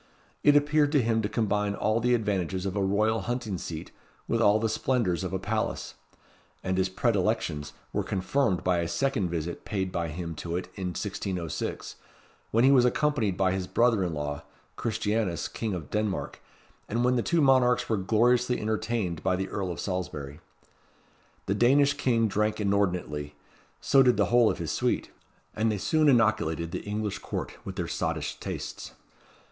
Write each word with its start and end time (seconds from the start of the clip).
It 0.41 0.55
appeared 0.55 0.91
to 0.93 1.01
him 1.03 1.21
to 1.21 1.29
combine 1.29 1.75
all 1.75 1.99
the 1.99 2.15
advantages 2.15 2.65
of 2.65 2.75
a 2.75 2.83
royal 2.83 3.19
hunting 3.21 3.59
seat 3.59 3.91
with 4.27 4.41
all 4.41 4.57
the 4.59 4.67
splendours 4.67 5.23
of 5.23 5.31
a 5.31 5.37
palace; 5.37 5.93
and 6.63 6.75
his 6.79 6.89
predilections 6.89 7.73
were 7.93 8.03
confirmed 8.03 8.63
by 8.63 8.79
a 8.79 8.87
second 8.87 9.29
visit 9.29 9.63
paid 9.63 9.91
by 9.91 10.07
him 10.07 10.33
to 10.37 10.55
it 10.55 10.65
in 10.73 10.87
1606, 10.87 11.97
when 12.49 12.63
he 12.63 12.71
was 12.71 12.83
accompanied 12.83 13.37
by 13.37 13.51
his 13.51 13.67
brother 13.67 14.03
in 14.03 14.15
law, 14.15 14.41
Christianus, 14.75 15.47
King 15.47 15.75
of 15.75 15.91
Denmark, 15.91 16.41
and 16.89 17.03
when 17.05 17.15
the 17.15 17.21
two 17.21 17.39
monarchs 17.39 17.87
were 17.87 17.95
gloriously 17.97 18.59
entertained 18.59 19.21
by 19.21 19.35
the 19.35 19.49
Earl 19.49 19.71
of 19.71 19.79
Salisbury. 19.79 20.39
The 21.45 21.53
Danish 21.53 21.93
king 21.93 22.27
drank 22.27 22.59
inordinately; 22.59 23.35
so 23.79 24.01
did 24.01 24.17
the 24.17 24.25
whole 24.33 24.49
of 24.49 24.57
his 24.57 24.71
suite: 24.71 25.11
and 25.55 25.71
they 25.71 25.77
soon 25.77 26.09
inoculated 26.09 26.71
the 26.71 26.81
English 26.85 27.19
Court 27.19 27.51
with 27.63 27.75
their 27.75 27.87
sottish 27.87 28.39
tastes. 28.39 28.93